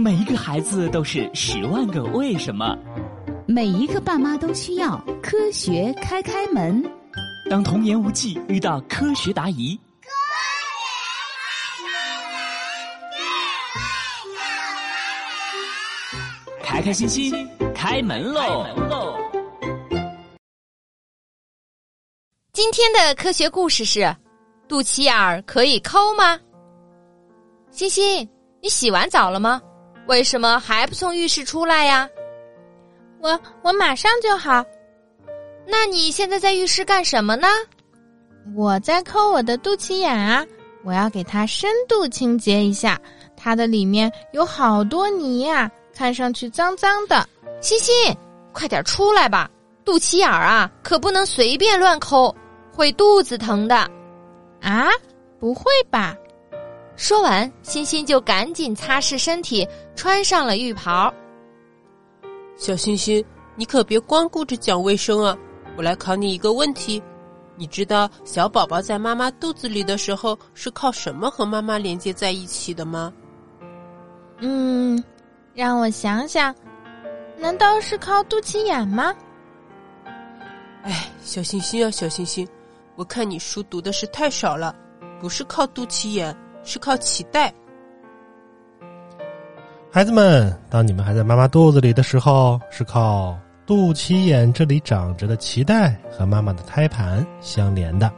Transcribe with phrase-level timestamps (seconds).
[0.00, 2.74] 每一个孩子都是十万个为什么，
[3.46, 6.82] 每一个爸妈都需要科学开开门。
[7.50, 9.78] 当童言无忌遇到科学答疑，
[16.62, 18.64] 开开心心开门喽！
[22.54, 24.16] 今天的科学故事是：
[24.66, 26.40] 肚脐眼儿可以抠吗？
[27.70, 28.26] 欣欣，
[28.62, 29.60] 你洗完澡了吗？
[30.06, 32.08] 为什么还不从浴室出来呀？
[33.20, 34.64] 我我马上就好。
[35.66, 37.46] 那你现在在浴室干什么呢？
[38.56, 40.44] 我在抠我的肚脐眼啊！
[40.82, 42.98] 我要给它深度清洁一下，
[43.36, 47.24] 它的里面有好多泥呀，看上去脏脏的。
[47.60, 47.94] 欣欣，
[48.52, 49.48] 快点出来吧！
[49.84, 52.34] 肚脐眼儿啊，可不能随便乱抠，
[52.72, 53.76] 会肚子疼的。
[54.62, 54.88] 啊？
[55.38, 56.16] 不会吧？
[57.00, 61.10] 说完，欣欣就赶紧擦拭身体，穿上了浴袍。
[62.58, 63.24] 小欣欣，
[63.56, 65.34] 你可别光顾着讲卫生啊！
[65.78, 67.02] 我来考你一个问题：
[67.56, 73.10] 你知道小宝宝在妈妈肚子里的时候是靠什么和妈妈连接在一起的吗？
[74.40, 75.02] 嗯，
[75.54, 76.54] 让我想想，
[77.38, 79.14] 难道是靠肚脐眼吗？
[80.82, 82.46] 哎，小星星啊，小星星，
[82.94, 84.76] 我看你书读的是太少了，
[85.18, 86.36] 不是靠肚脐眼。
[86.70, 87.52] 是靠脐带。
[89.90, 98.08] 孩子们，当你们还在妈妈肚子里的时候，是靠肚脐眼这里长着的脐带和妈妈的胎盘相连的。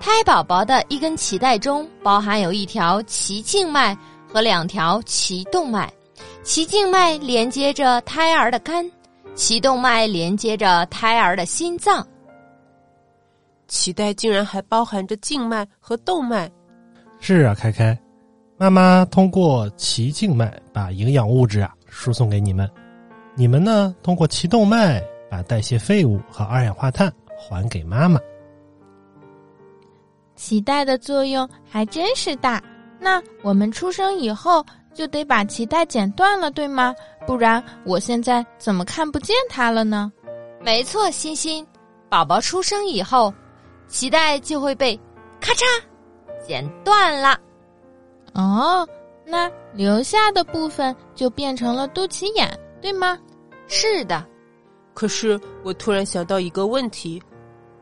[0.00, 5.88] 胎宝宝的一根脐带中包含有一条脐静脉和两条脐动脉，
[6.42, 8.84] 脐静脉连接着胎儿的肝，
[9.36, 12.04] 脐动脉连接着胎儿的心脏。
[13.68, 16.50] 脐带竟然还包含着静脉和动脉。
[17.20, 17.98] 是啊，开开，
[18.56, 22.70] 妈妈通过脐静脉把营养物质啊输送给你们，
[23.34, 28.18] 你们呢通过脐动脉把代谢废物和二氧化碳还给妈妈。
[30.36, 32.62] 脐带的作用还真是大，
[33.00, 36.94] 那我们出生以后就得把脐带剪断了，对吗？
[37.26, 40.10] 不然我现在怎么看不见它了呢？
[40.62, 41.66] 没错，欣欣，
[42.08, 43.34] 宝宝出生以后，
[43.88, 44.98] 脐带就会被
[45.40, 45.64] 咔嚓。
[46.48, 47.38] 剪断了，
[48.32, 48.88] 哦，
[49.26, 52.50] 那留下的部分就变成了肚脐眼，
[52.80, 53.18] 对吗？
[53.66, 54.24] 是的。
[54.94, 57.22] 可是我突然想到一个问题：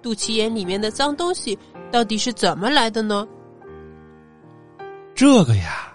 [0.02, 1.56] 肚脐眼里面的脏东西
[1.92, 3.24] 到底是怎么来的呢？
[5.14, 5.94] 这个呀，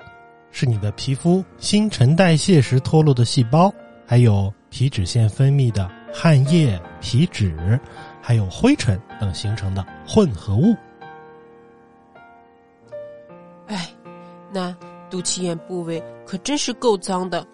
[0.50, 3.70] 是你的皮肤新陈代谢时脱落的细胞，
[4.08, 7.78] 还有皮脂腺分泌的汗液、皮脂，
[8.22, 10.74] 还有灰尘等形成的混合物。
[14.52, 14.76] 那
[15.10, 17.46] 肚脐眼部位可真是够脏的。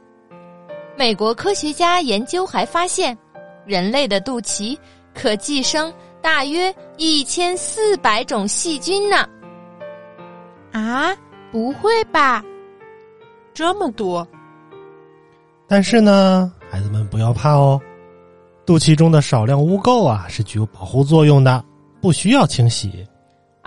[0.98, 3.18] 美国科学家研究还发现，
[3.66, 4.78] 人类的肚脐
[5.14, 9.28] 可寄生大约一千四百种细菌呢。
[10.72, 11.16] 啊，
[11.52, 12.44] 不会吧？
[13.54, 14.28] 这么多？
[15.68, 17.80] 但是呢，孩子们不要怕哦，
[18.66, 21.64] 肚脐中的少量污垢啊是具有保护作用的，
[22.02, 23.06] 不需要清洗。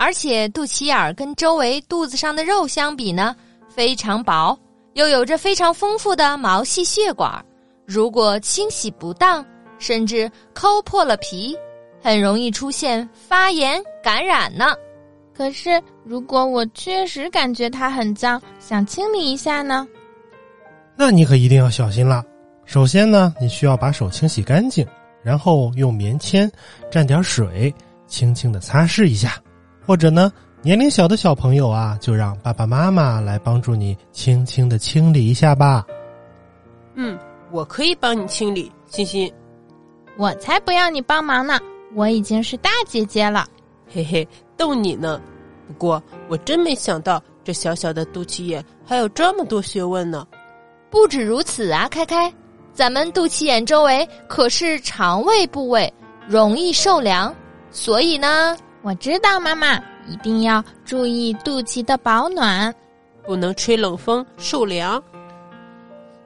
[0.01, 3.35] 而且肚脐眼儿跟周围肚子上的肉相比呢，
[3.69, 4.57] 非常薄，
[4.93, 7.31] 又有着非常丰富的毛细血管。
[7.85, 9.45] 如果清洗不当，
[9.77, 11.55] 甚至抠破了皮，
[12.01, 14.73] 很容易出现发炎感染呢。
[15.35, 19.87] 可是，如果我确实感觉它很脏，想清理一下呢？
[20.95, 22.23] 那你可一定要小心了。
[22.65, 24.83] 首先呢，你需要把手清洗干净，
[25.21, 26.51] 然后用棉签
[26.89, 27.71] 蘸点水，
[28.07, 29.39] 轻轻的擦拭一下。
[29.91, 30.31] 或者呢，
[30.61, 35.85] 年龄小的小朋友啊，就让爸爸妈妈来帮助你轻轻的清理一下吧。
[36.95, 37.19] 嗯，
[37.51, 39.29] 我可以帮你清理，欣欣。
[40.15, 41.59] 我才不要你帮忙呢，
[41.93, 43.45] 我已经是大姐姐了。
[43.93, 44.25] 嘿嘿，
[44.55, 45.19] 逗你呢。
[45.67, 50.25] 不过我真没想到，这小小的肚脐眼还有这么多学问呢。
[50.89, 52.33] 不止如此啊，开开，
[52.71, 55.93] 咱们肚脐眼周围可是肠胃部位，
[56.29, 57.35] 容易受凉，
[57.71, 58.55] 所以呢。
[58.83, 62.73] 我知道，妈妈一定要注意肚脐的保暖，
[63.23, 65.01] 不能吹冷风受凉。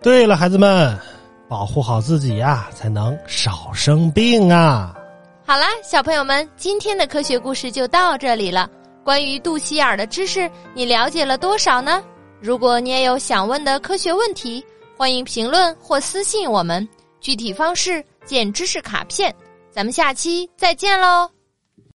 [0.02, 0.98] 对了，孩子们，
[1.48, 4.96] 保护好自己呀，才能少生病啊！
[5.46, 8.70] 好啦，小朋友们，今天的科学故事就到这里了。
[9.04, 12.04] 关于肚脐眼的知识，你了解了多少呢？
[12.40, 14.64] 如果你也有想问的科学问题，
[14.98, 16.88] 欢迎评论或私信我们，
[17.20, 19.34] 具体方式见知识卡片。
[19.72, 21.35] 咱们下期再见喽！